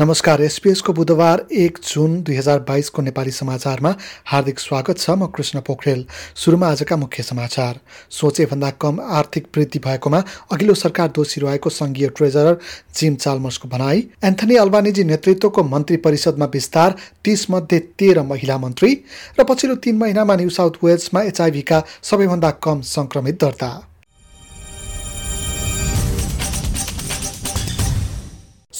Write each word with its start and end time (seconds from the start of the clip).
नमस्कार 0.00 0.40
एसपिएसको 0.42 0.92
बुधबार 0.92 1.44
एक 1.52 1.78
जुन 1.84 2.12
दुई 2.22 2.36
हजार 2.36 2.58
बाइसको 2.58 3.02
नेपाली 3.02 3.30
समाचारमा 3.30 3.94
हार्दिक 4.26 4.60
स्वागत 4.60 4.98
छ 4.98 5.10
म 5.10 5.26
कृष्ण 5.26 5.60
पोखरेल। 5.60 6.04
सुरुमा 6.34 6.68
आजका 6.68 6.96
मुख्य 6.96 7.22
समाचार। 7.22 7.80
सोचेभन्दा 8.10 8.70
कम 8.80 9.00
आर्थिक 9.00 9.48
वृद्धि 9.56 9.78
भएकोमा 9.78 10.22
अघिल्लो 10.52 10.74
सरकार 10.74 11.08
दोषी 11.08 11.40
रहेको 11.40 11.70
सङ्घीय 11.70 12.08
ट्रेजरर 12.16 12.56
जिम 12.96 13.14
चाल्मर्सको 13.16 13.68
भनाई। 13.68 14.08
एन्थनी 14.24 14.56
अल्बानिजी 14.56 15.04
नेतृत्वको 15.04 15.64
मन्त्री 15.64 15.96
परिषदमा 16.00 16.46
विस्तार 16.54 16.96
तीस 17.24 17.46
मध्ये 17.50 17.78
तेह्र 17.98 18.22
महिला 18.22 18.58
मन्त्री 18.58 18.92
र 19.40 19.44
पछिल्लो 19.44 19.76
तीन 19.84 19.98
महिनामा 19.98 20.36
न्यू 20.36 20.50
साउथ 20.50 20.84
वेल्समा 20.84 21.22
एचआइभीका 21.22 21.84
सबैभन्दा 22.02 22.50
कम 22.64 22.80
सङ्क्रमित 22.88 23.40
दर्ता। 23.44 23.72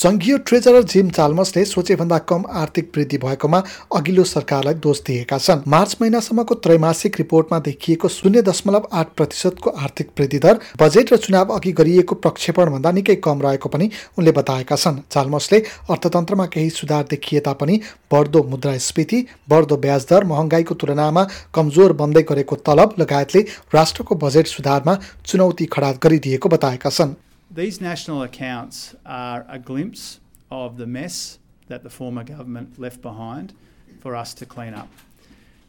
सङ्घीय 0.01 0.37
ट्रेजरर 0.49 0.83
जिम 0.83 1.09
चाल्मसले 1.11 1.65
सोचेभन्दा 1.65 2.19
कम 2.29 2.45
आर्थिक 2.59 2.87
वृद्धि 2.97 3.19
भएकोमा 3.19 3.59
अघिल्लो 3.97 4.25
सरकारलाई 4.25 4.75
दोष 4.77 5.01
दिएका 5.07 5.39
छन्। 5.39 5.63
मार्च 5.69 5.97
महिनासम्मको 6.01 6.55
त्रैमासिक 6.57 7.17
रिपोर्टमा 7.19 7.59
देखिएको 7.67 8.09
शून्य 8.09 8.43
दशमलव 8.43 8.89
आठ 8.93 9.13
प्रतिशतको 9.17 9.71
आर्थिक 9.71 10.11
वृद्धि 10.19 10.39
दर 10.39 10.59
बजेट 10.81 11.13
र 11.13 11.17
चुनाव 11.19 11.53
अघि 11.55 11.73
गरिएको 11.77 12.15
प्रक्षेपणभन्दा 12.17 12.93
निकै 12.93 13.17
कम 13.21 13.43
रहेको 13.43 13.69
पनि 13.69 13.91
उनले 14.19 14.33
बताएका 14.33 14.77
छन्। 14.79 15.05
चाल्मसले 15.13 15.63
अर्थतन्त्रमा 15.91 16.47
केही 16.49 16.71
सुधार 16.73 17.05
देखिए 17.11 17.41
तापनि 17.45 17.81
बढ्दो 18.13 18.43
मुद्रास्फीति 18.51 19.25
बढ्दो 19.51 19.77
ब्याज 19.79 20.07
दर 20.11 20.25
महँगाईको 20.33 20.75
तुलनामा 20.81 21.29
कमजोर 21.55 21.93
बन्दै 22.01 22.23
गरेको 22.29 22.65
तलब 22.67 22.95
लगायतले 23.01 23.49
राष्ट्रको 23.75 24.15
बजेट 24.19 24.47
सुधारमा 24.49 25.01
चुनौती 25.27 25.67
खडा 25.69 25.99
गरिदिएको 26.03 26.49
बताएका 26.49 26.91
छन्। 26.91 27.21
These 27.53 27.81
national 27.81 28.23
accounts 28.23 28.95
are 29.05 29.45
a 29.49 29.59
glimpse 29.59 30.21
of 30.53 30.77
the 30.77 30.87
mess 30.87 31.41
that 31.67 31.83
the 31.83 31.91
former 31.91 32.23
government 32.23 32.79
left 32.79 33.03
behind 33.03 33.55
for 33.99 34.15
us 34.15 34.35
to 34.35 34.47
clean 34.47 34.73
up. 34.73 34.89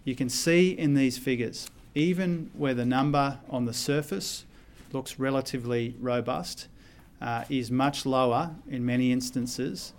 You 0.04 0.16
can 0.16 0.30
see 0.30 0.78
in 0.78 0.94
these 0.94 1.18
figures, 1.18 1.72
even 1.96 2.52
where 2.54 2.76
the 2.76 2.86
number 2.86 3.40
on 3.50 3.66
the 3.66 3.74
surface 3.74 4.46
looks 4.92 5.18
relatively 5.18 5.96
robust, 6.00 6.68
uh, 7.20 7.46
is 7.50 7.72
much 7.72 8.06
lower 8.06 8.52
in 8.70 8.86
many 8.86 9.12
instances 9.12 9.94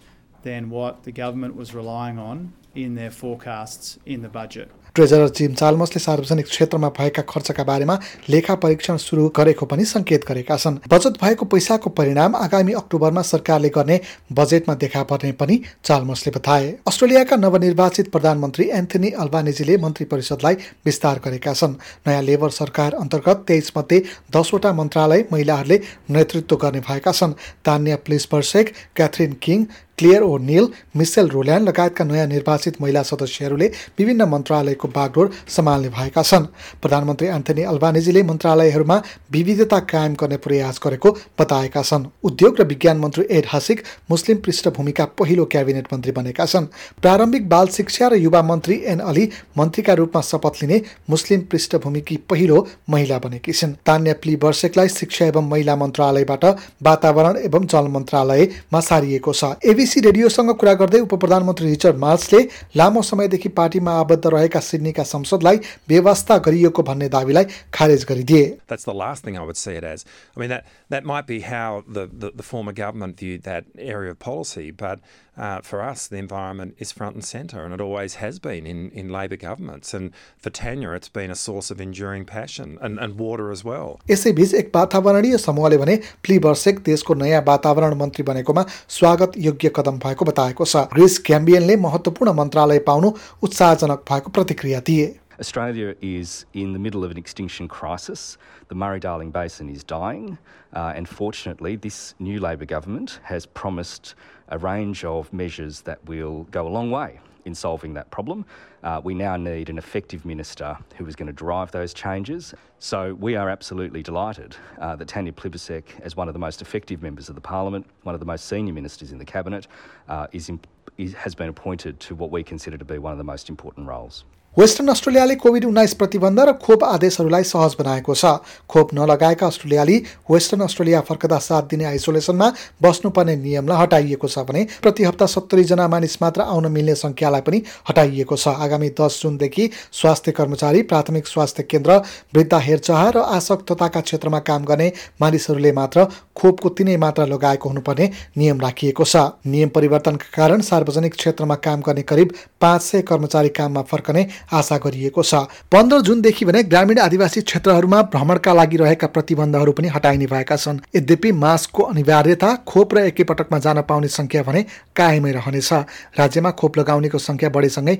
than 0.44 0.70
what 0.70 1.02
the 1.02 1.10
government 1.10 1.56
was 1.56 1.74
relying 1.74 2.16
on 2.16 2.52
in 2.76 2.94
their 2.94 3.10
forecasts 3.10 3.98
in 4.06 4.22
the 4.22 4.28
budget. 4.28 4.70
Treasurer 4.94 5.28
Jim 5.28 5.52
चाल्मसले 5.54 6.00
सार्वजनिक 6.00 6.46
क्षेत्रमा 6.46 6.88
भएका 6.88 7.22
खर्चका 7.24 7.64
बारेमा 7.64 7.98
लेखा 8.28 8.54
परीक्षण 8.54 8.96
सुरु 8.98 9.28
गरेको 9.36 9.66
पनि 9.66 9.84
सङ्केत 9.86 10.24
गरेका 10.28 10.56
छन्। 10.56 10.76
बचत 10.84 11.14
भएको 11.16 11.44
पैसाको 11.48 11.90
परिणाम 11.90 12.36
आगामी 12.36 12.72
अक्टोबरमा 12.72 13.22
सरकारले 13.24 13.68
गर्ने 13.68 14.00
बजेटमा 14.32 14.74
देखा 14.76 15.02
पर्ने 15.04 15.32
पनि 15.32 15.60
चाल्मसले 15.84 16.32
बताए। 16.32 16.66
अस्ट्रेलियाका 16.86 17.36
नवनिर्वाचित 17.36 18.10
प्रधानमन्त्री 18.12 18.68
एन्थनी 18.70 19.10
अल्बानेजीले 19.16 19.76
मन्त्री 19.78 20.04
परिषदलाई 20.06 20.54
विस्तार 20.84 21.20
गरेका 21.24 21.52
छन्। 21.52 21.78
नयाँ 22.06 22.22
लेबर 22.22 22.50
सरकार 22.52 22.94
अन्तर्गत 22.94 23.44
तेइस 23.48 23.72
मध्ये 23.76 24.02
दसवटा 24.36 24.72
मन्त्रालय 24.72 25.24
महिलाहरूले 25.32 25.80
नेतृत्व 26.10 26.56
गर्ने 26.56 26.80
भएका 26.80 27.12
छन्। 27.12 27.32
Tanya 27.64 27.96
Plibersek 28.26 28.72
Catherine 28.96 29.32
King 29.42 29.64
Clare 30.02 30.22
O'Neil 30.40 30.66
Michelle 30.96 31.28
Rowland 31.30 31.68
लगायतका 31.68 32.04
नयाँ 32.04 32.26
निर्वाचित 32.26 32.80
महिला 32.82 33.02
सदस्यहरूले 33.04 33.66
विभिन्न 33.98 34.22
मन्त्रालयको 34.28 34.88
बागडोर 34.90 35.30
सम्हाल्ने 35.48 35.88
भएका 35.88 36.22
छन्। 36.22 36.46
प्रधानमन्त्री 36.82 37.28
एन्थनी 37.28 37.62
अल्बानेजीले 37.62 38.22
मन्त्रालयहरूमा 38.22 38.96
विविधता 39.32 39.78
कायम 39.86 40.14
गर्ने 40.20 40.36
प्रयास 40.42 40.80
गरेको 40.84 41.10
बताएका 41.40 41.82
छन्। 41.82 42.06
उद्योग 42.24 42.60
र 42.60 42.64
विज्ञान 42.66 42.98
मन्त्री 42.98 43.26
एड 43.30 43.46
हासिक 43.48 43.82
मुस्लिम 44.10 44.38
पृष्ठभूमिका 44.42 45.04
पहिलो 45.20 45.44
क्याबिनेट 45.52 45.86
मन्त्री 45.92 46.12
बनेका 46.12 46.46
छन्। 46.46 46.66
प्रारम्भिक 47.02 47.48
बाल 47.48 47.68
शिक्षा 47.70 48.08
र 48.08 48.18
युवा 48.18 48.42
मन्त्री 48.42 48.80
एन 48.84 48.98
अली 49.06 49.28
मन्त्रीका 49.58 49.94
रूपमा 50.02 50.22
शपथ 50.22 50.62
लिने 50.62 50.80
मुस्लिम 51.10 51.40
पृष्ठभूमिकी 51.46 52.16
पहिलो 52.30 52.66
महिला 52.90 53.18
बनेकी 53.20 53.52
छिन्। 53.52 53.78
तान्या 53.86 54.14
प्ली 54.18 54.34
वर्षेकलाई 54.42 54.88
शिक्षा 54.90 55.26
एवं 55.26 55.48
महिला 55.48 55.76
मन्त्रालयबाट 55.76 56.44
वातावरण 56.82 57.38
एवं 57.44 57.66
जल 57.68 57.86
मन्त्रालयमा 57.94 58.80
सारिएको 58.82 59.32
छ। 59.32 59.54
एबिसी 59.92 60.08
रेडियोसँग 60.08 60.50
कुरा 60.56 60.72
गर्दै 60.80 60.98
उप 61.04 61.14
प्रधानमन्त्री 61.20 61.68
रिचर्ड 61.68 61.96
मार्चले 62.00 62.40
लामो 62.80 63.02
समयदेखि 63.04 63.48
पार्टीमा 63.52 63.92
आबद्ध 64.00 64.24
रहेका 64.24 64.60
सिडनीका 64.64 65.02
संसदलाई 65.04 65.56
व्यवस्था 65.88 66.38
गरिएको 66.48 66.82
भन्ने 66.82 67.08
दावीलाई 67.12 67.44
खारेज 67.76 68.04
गरिदिए 68.08 68.44
That's 68.72 68.88
the 68.88 68.96
last 68.96 69.22
thing 69.22 69.36
I 69.36 69.44
would 69.44 69.60
see 69.60 69.74
it 69.76 69.84
as. 69.84 70.06
I 70.34 70.40
mean, 70.40 70.48
that, 70.48 70.64
that 70.88 71.04
might 71.04 71.26
be 71.26 71.40
how 71.40 71.84
the, 71.86 72.06
the, 72.06 72.30
the 72.34 72.42
former 72.42 72.72
government 72.72 73.18
viewed 73.18 73.42
that 73.42 73.66
area 73.76 74.10
of 74.12 74.18
policy, 74.18 74.70
but 74.70 75.00
uh, 75.36 75.60
for 75.62 75.82
us, 75.82 76.08
the 76.08 76.16
environment 76.16 76.74
is 76.78 76.92
front 76.92 77.14
and 77.14 77.24
centre, 77.24 77.64
and 77.64 77.72
it 77.72 77.80
always 77.80 78.16
has 78.16 78.38
been 78.38 78.66
in, 78.66 78.90
in 78.90 79.08
Labor 79.08 79.36
governments. 79.36 79.94
And 79.94 80.12
for 80.36 80.50
Tanya, 80.50 80.90
it's 80.90 81.08
been 81.08 81.30
a 81.30 81.34
source 81.34 81.70
of 81.70 81.80
enduring 81.80 82.26
passion 82.26 82.78
and, 82.82 82.98
and 82.98 83.18
water 83.18 83.50
as 83.50 83.64
well. 83.64 83.98
यसैबीच 84.10 84.54
एक 84.54 84.70
वातावरणीय 84.74 85.36
समूहले 85.38 85.76
भने 85.78 85.96
प्ली 86.24 86.38
वर्सेक 86.46 86.78
देशको 86.84 87.14
नयाँ 87.22 87.42
वातावरण 87.46 87.94
मन्त्री 88.02 88.22
बनेकोमा 88.28 88.64
स्वागत 88.98 89.38
योग्य 89.46 89.68
कदम 89.71 89.97
भएको 89.99 90.25
बताएको 90.25 90.65
छ 90.65 90.83
ग्रिस 90.93 91.17
क्याम्बियनले 91.29 91.75
महत्त्वपूर्ण 91.85 92.33
मन्त्रालय 92.33 92.79
पाउनु 92.89 93.11
उत्साहजनक 93.43 94.03
भएको 94.09 94.29
प्रतिक्रिया 94.39 94.79
दिए 94.79 95.15
Australia 95.39 95.95
is 96.01 96.45
in 96.53 96.73
the 96.73 96.79
middle 96.79 97.03
of 97.03 97.11
an 97.11 97.17
extinction 97.17 97.67
crisis. 97.67 98.39
The 98.69 98.75
Murray 98.75 98.99
Darling 98.99 99.29
Basin 99.29 99.69
is 99.69 99.83
dying, 99.83 100.39
uh, 100.73 100.93
and 100.95 101.07
fortunately, 101.07 101.75
this 101.75 102.15
new 102.19 102.39
Labor 102.39 102.65
government 102.65 103.19
has 103.21 103.45
promised 103.45 104.15
a 104.49 104.57
range 104.57 105.05
of 105.05 105.31
measures 105.31 105.81
that 105.81 106.03
will 106.05 106.47
go 106.49 106.67
a 106.67 106.69
long 106.69 106.89
way 106.89 107.19
in 107.45 107.53
solving 107.53 107.93
that 107.93 108.09
problem. 108.09 108.45
Uh, 108.82 109.00
we 109.02 109.14
now 109.14 109.36
need 109.36 109.70
an 109.70 109.78
effective 109.78 110.24
minister 110.24 110.76
who 110.96 111.06
is 111.06 111.14
going 111.14 111.28
to 111.28 111.32
drive 111.32 111.70
those 111.70 111.94
changes. 111.94 112.54
So 112.80 113.14
we 113.14 113.36
are 113.36 113.48
absolutely 113.48 114.02
delighted 114.02 114.56
uh, 114.80 114.96
that 114.96 115.06
Tanya 115.06 115.32
Plibersek, 115.32 115.84
as 116.00 116.16
one 116.16 116.28
of 116.28 116.34
the 116.34 116.40
most 116.40 116.60
effective 116.62 117.00
members 117.00 117.28
of 117.28 117.36
the 117.36 117.40
parliament, 117.40 117.86
one 118.02 118.14
of 118.14 118.20
the 118.20 118.26
most 118.26 118.46
senior 118.46 118.72
ministers 118.72 119.12
in 119.12 119.18
the 119.18 119.24
cabinet, 119.24 119.68
uh, 120.08 120.26
is, 120.32 120.50
is, 120.98 121.14
has 121.14 121.34
been 121.34 121.48
appointed 121.48 122.00
to 122.00 122.14
what 122.14 122.30
we 122.32 122.42
consider 122.42 122.76
to 122.76 122.84
be 122.84 122.98
one 122.98 123.12
of 123.12 123.18
the 123.18 123.24
most 123.24 123.48
important 123.48 123.86
roles. 123.86 124.24
Western 124.56 124.88
अस्ट्रेलियाले 124.88 125.34
covid 125.40 125.64
उन्नाइस 125.64 125.92
प्रतिबन्ध 125.96 126.40
र 126.40 126.52
खोप 126.60 126.82
आदेशहरूलाई 126.84 127.44
सहज 127.50 127.74
बनाएको 127.78 128.14
छ 128.14 128.32
खोप 128.68 128.92
नलगाएका 128.94 129.46
अस्ट्रेलियाली 129.46 129.96
western 130.30 130.60
Australia 130.60 131.00
फर्कदा 131.08 131.38
सात 131.40 131.64
दिने 131.72 131.84
आइसोलेसनमा 131.90 132.48
बस्नुपर्ने 132.82 133.36
नियमलाई 133.36 133.82
हटाइएको 133.82 134.28
छ 134.28 134.44
भने 134.44 134.66
प्रति 134.84 135.04
हप्ता 135.04 135.26
सत्तरीजना 135.34 135.86
मानिस 135.88 136.20
मात्र 136.22 136.40
आउन 136.52 136.70
मिल्ने 136.72 136.94
सङ्ख्यालाई 137.00 137.40
पनि 137.48 137.62
हटाइएको 137.88 138.36
छ 138.36 138.52
आगामी 138.72 138.88
दस 139.00 139.20
जुनदेखि 139.22 139.68
स्वास्थ्य 139.92 140.32
कर्मचारी 140.32 140.82
प्राथमिक 140.84 141.26
स्वास्थ्य 141.26 141.62
केन्द्र 141.64 141.96
वृद्ध 142.34 142.54
हेरचाह 142.56 143.08
र 143.10 143.18
आसक्तताका 143.36 144.00
क्षेत्रमा 144.00 144.38
काम 144.40 144.64
गर्ने 144.64 144.92
मानिसहरूले 145.20 145.72
मात्र 145.72 146.06
खोपको 146.36 146.68
तिनै 146.70 146.96
मात्रा 146.96 147.24
लगाएको 147.26 147.68
हुनुपर्ने 147.68 148.10
नियम 148.38 148.60
राखिएको 148.60 149.04
छ। 149.04 149.16
नियम 149.46 149.68
परिवर्तनका 149.68 150.28
कारण 150.32 150.60
सार्वजनिक 150.62 151.14
क्षेत्रमा 151.14 151.54
काम 151.60 151.80
गर्ने 151.80 152.02
करिब 152.02 152.32
पाँच 152.60 152.82
सय 152.82 153.02
कर्मचारी 153.02 153.48
काममा 153.50 153.82
फर्कने 153.82 154.26
आशा 154.52 154.76
गरिएको 154.78 155.22
छ। 155.22 155.34
पन्ध्र 155.72 156.00
जुनदेखि 156.00 156.44
भने 156.44 156.62
ग्रामीण 156.64 156.98
आदिवासी 157.00 157.40
क्षेत्रहरूमा 157.42 158.02
भ्रमणका 158.14 158.52
लागि 158.52 158.76
रहेका 158.76 159.06
प्रतिबन्धहरू 159.08 159.72
पनि 159.72 159.88
हटाइने 159.88 160.26
भएका 160.26 160.56
छन्। 160.56 160.80
यद्यपि 160.96 161.32
मास्कको 161.34 161.82
अनिवार्यता 161.84 162.54
खोप 162.64 162.94
र 162.94 163.04
एकैपटकमा 163.12 163.58
जान 163.58 163.80
पाउने 163.82 164.08
सङ्ख्या 164.08 164.42
भने 164.42 164.64
कायमै 164.96 165.32
रहनेछ। 165.32 165.72
राज्यमा 166.18 166.50
खोप 166.56 166.78
लगाउनेको 166.78 167.18
सङ्ख्या 167.18 167.48
बढेसँगै 167.50 167.96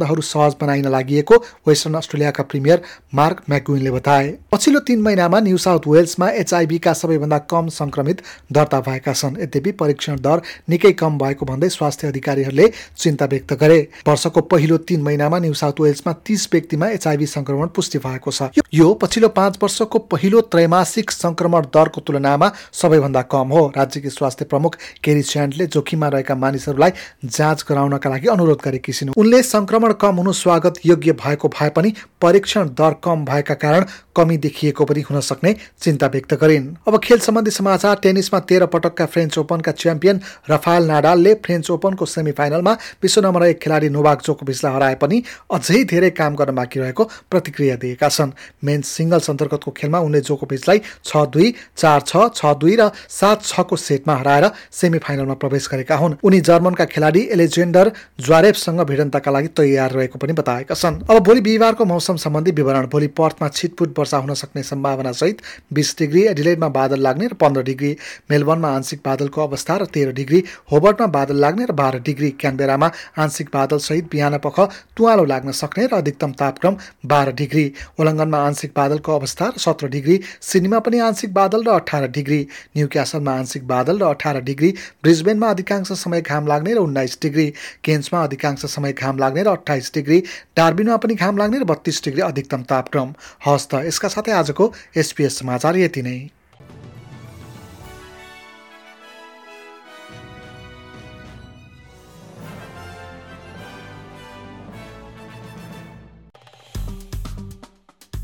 प्रतिबन्धहरू 0.00 0.22
सहज 0.22 0.54
बनाइन 0.60 0.86
लागि 0.88 1.20
वेस्टर्न 1.68 1.94
अस्ट्रेलियाका 1.94 2.42
प्रिमियर 2.42 2.82
मार्क 3.14 3.42
म्याकुइनले 3.48 3.90
बताए। 3.90 4.28
पछिल्लो 4.52 4.80
तीन 4.80 5.00
महिनामा 5.02 5.40
न्यू 5.40 5.56
साउथ 5.58 5.86
वेल्समा 5.86 6.28
एचआइभीका 6.40 6.92
सबैभन्दा 6.92 7.38
कम 7.50 7.68
सङ्क्रमित 7.70 8.22
दर्ता 8.52 8.80
भएका 8.80 9.12
छन्। 9.12 9.36
यद्यपि 9.40 9.72
परीक्षण 9.72 10.16
दर 10.20 10.42
निकै 10.68 10.92
कम 10.92 11.18
भएको 11.18 11.46
भन्दै 11.46 11.68
स्वास्थ्य 11.68 12.08
अधिकारीहरूले 12.08 12.70
चिन्ता 12.96 13.26
व्यक्त 13.26 13.52
गरे। 13.60 13.80
वर्षको 14.08 14.40
पहिलो 14.42 14.76
तीन 14.88 15.02
महिनामा 15.02 15.38
न्यू 15.38 15.54
साउथ 15.54 15.80
वेल्समा 15.80 16.12
तीस 16.26 16.48
व्यक्तिमा 16.52 16.88
एचआइभी 16.90 17.26
संक्रमण 17.26 17.66
पुष्टि 17.76 17.98
भएको 17.98 18.30
छ। 18.30 18.50
यो 18.74 18.92
पछिल्लो 18.94 19.28
पाँच 19.30 19.58
वर्षको 19.62 19.98
पहिलो 20.10 20.40
त्रैमासिक 20.48 21.10
संक्रमण 21.12 21.70
दरको 21.74 22.00
तुलनामा 22.00 22.52
सबैभन्दा 22.72 23.22
कम 23.28 23.48
हो। 23.52 23.66
राज्यकी 23.76 24.10
स्वास्थ्य 24.10 24.44
प्रमुख 24.44 24.76
केरी 25.04 25.22
च्यान्डले 25.22 25.66
जोखिममा 25.68 26.08
रहेका 26.08 26.34
मानिसहरूलाई 26.36 26.92
जाँच 27.26 27.64
गराउनका 27.68 28.10
लागि 28.10 28.28
अनुरोध 28.28 28.60
गरेकी 28.64 28.92
छिन् 28.92 29.12
उनले 29.16 29.42
संक्रमण 29.42 29.89
कम 29.92 30.16
हुनु 30.16 30.32
स्वागत 30.32 30.74
योग्य 30.86 31.12
भएको 31.12 31.48
भए 31.48 31.68
पनि 31.68 31.92
परीक्षण 32.20 32.68
दर 32.68 32.94
कम 33.04 33.24
भएका 33.24 33.54
कारण 33.54 33.84
कमी 34.20 34.36
देखिएको 34.38 34.84
पनि 34.84 35.00
हुन 35.00 35.20
सक्ने 35.22 35.54
चिन्ता 35.80 36.06
व्यक्त 36.08 36.34
गरिन्। 36.36 36.66
अब 36.88 36.98
खेल 37.00 37.18
सम्बन्धी 37.20 37.50
समाचार 37.52 37.96
टेनिसमा 38.02 38.38
तेह्र 38.44 38.66
पटकका 38.68 39.06
फ्रेन्च 39.08 39.38
ओपनका 39.38 39.72
च्याम्पियन 39.74 40.20
रफाल 40.50 40.84
नाडालले 40.86 41.34
फ्रेन्च 41.40 41.70
ओपनको 41.70 42.06
सेमी 42.06 42.32
फाइनलमा 42.32 42.72
विश्व 43.02 43.20
नम्बर 43.20 43.46
एक 43.46 43.58
खेलाडी 43.60 43.88
नोभाक 43.88 44.22
जोकोभिचलाई 44.22 44.74
हराए 44.74 44.94
पनि 45.00 45.22
अझै 45.50 45.82
धेरै 45.86 46.10
काम 46.12 46.34
गर्न 46.36 46.54
बाँकी 46.54 46.80
रहेको 46.80 47.04
प्रतिक्रिया 47.30 47.76
दिएका 47.76 48.08
छन्। 48.10 48.32
मेन्स 48.64 48.86
सिङ्गल्स 48.90 49.30
अन्तर्गतको 49.30 49.70
खेलमा 49.70 49.98
उनले 50.00 50.20
जोकोभिचलाई 50.20 50.78
छ 51.04 51.24
दुई 51.32 51.54
चार 51.76 52.00
छ 52.02 52.28
छ 52.34 52.52
दुई 52.60 52.76
र 52.76 52.90
सात 53.10 53.44
छको 53.44 53.76
सेटमा 53.78 54.14
हराएर 54.16 54.50
सेमी 54.72 54.98
फाइनलमा 54.98 55.34
प्रवेश 55.40 55.68
गरेका 55.72 55.96
हुन्। 55.96 56.16
उनी 56.22 56.40
जर्मनका 56.42 56.84
खेलाडी 56.86 57.22
एलेजेन्डर 57.32 57.92
ज्वारेफसँग 58.20 58.80
भिडन्तका 58.90 59.30
लागि 59.30 59.48
तयार 59.56 59.90
रहेको 59.92 60.18
पनि 60.18 60.32
बताएका 60.34 60.74
छन्। 60.74 61.00
अब 61.08 61.18
भोलि 61.22 61.40
बिहिबारको 61.40 61.84
मौसम 61.84 62.16
सम्बन्धी 62.18 62.50
विवरण 62.52 62.86
भोलि 62.92 63.06
पर्थमा 63.16 63.48
छिटपुट 63.50 63.98
वर्षा 63.98 64.09
हुन 64.18 64.34
सक्ने 64.34 64.62
सम्भावना 64.62 65.12
सहित 65.12 65.42
बिस 65.72 65.94
डिग्री 65.98 66.22
एडिलेडमा 66.26 66.68
बादल 66.68 67.00
लाग्ने 67.00 67.26
र 67.26 67.34
पन्ध्र 67.34 67.62
डिग्री 67.62 67.96
मेलबर्नमा 68.30 68.68
आंशिक 68.70 69.00
बादलको 69.04 69.42
अवस्था 69.42 69.76
र 69.76 69.84
तेह्र 69.84 70.12
डिग्री 70.12 70.42
होबर्टमा 70.72 71.06
बादल 71.06 71.36
लाग्ने 71.36 71.64
र 71.64 71.72
बाह्र 71.72 71.98
डिग्री 72.00 72.30
क्यानबेरामा 72.40 72.90
आंशिक 73.18 73.48
बादल 73.54 73.78
सहित 73.78 74.08
बिहान 74.12 74.38
पख 74.38 74.60
तुवालो 74.96 75.24
लाग्न 75.24 75.52
सक्ने 75.52 75.86
र 75.86 75.94
अधिकतम 75.94 76.32
तापक्रम 76.32 76.76
बाह्र 77.06 77.32
डिग्री। 77.32 77.64
ओलङ्गनमा 78.00 78.38
आंशिक 78.46 78.72
बादलको 78.76 79.16
अवस्था 79.16 79.46
र 79.46 79.58
सत्र 79.58 79.88
डिग्री। 79.88 80.20
सिडनीमा 80.40 80.78
पनि 80.78 80.98
आंशिक 80.98 81.34
बादल 81.34 81.64
र 81.64 81.68
अठार 81.70 82.06
डिग्री। 82.08 82.40
न्यू 82.76 82.86
क्यासलमा 82.88 83.32
आंशिक 83.32 83.66
बादल 83.68 83.98
र 83.98 84.04
अठार 84.04 84.40
डिग्री। 84.40 84.70
ब्रिजबेनमा 85.02 85.50
अधिकांश 85.50 85.92
समय 85.92 86.20
घाम 86.20 86.46
लाग्ने 86.46 86.74
र 86.74 86.78
उन्नाइस 86.78 87.18
डिग्री। 87.22 87.46
केन्समा 87.84 88.22
अधिकांश 88.24 88.64
समय 88.66 88.92
घाम 88.92 89.18
लाग्ने 89.18 89.42
र 89.42 89.48
अठाइस 89.48 89.90
डिग्री। 89.94 90.22
डार्बिनमा 90.56 90.96
पनि 90.96 91.14
घाम 91.14 91.36
लाग्ने 91.38 91.58
र 91.58 91.64
बत्तीस 91.64 92.02
डिग्री 92.04 92.22
अधिकतम 92.22 92.62
तापक्रम। 92.62 93.14
हस् 93.46 93.68
त 93.70 93.74
यसका 93.90 94.08
साथै 94.08 94.32
आजको 94.32 94.72
एसपिएस 94.96 95.38
समाचार 95.38 95.76
यति 95.78 96.02
नै। 96.02 96.18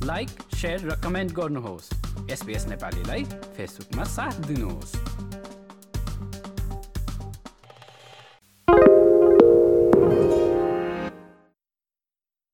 लाइक 0.07 0.31
सेयर 0.55 0.81
र 0.87 0.95
कमेन्ट 1.03 1.33
गर्नुहोस्। 1.35 1.87
एसपिएस 2.31 2.67
नेपालीलाई 2.69 3.25
फेसबुकमा 3.57 4.05
साथ 4.07 4.35
दिनुहोस्। 4.47 5.26